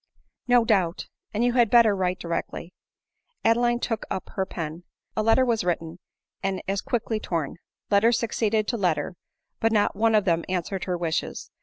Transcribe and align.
"No 0.55 0.65
doubt; 0.65 1.05
and 1.31 1.43
you 1.43 1.53
had 1.53 1.69
better 1.69 1.95
write 1.95 2.17
directly." 2.17 2.73
Adeline 3.45 3.79
took 3.79 4.03
up 4.09 4.29
her 4.31 4.47
pen. 4.47 4.83
A 5.15 5.21
letter 5.21 5.45
was 5.45 5.63
written— 5.63 5.99
and 6.43 6.59
as 6.67 6.81
quickly 6.81 7.19
torn. 7.19 7.57
Letter 7.91 8.11
succeeded 8.11 8.67
to 8.69 8.77
letter; 8.77 9.15
but 9.59 9.71
not 9.71 9.95
one 9.95 10.15
of 10.15 10.25
them 10.25 10.43
answered 10.49 10.85
her 10.85 10.97
wishes. 10.97 11.51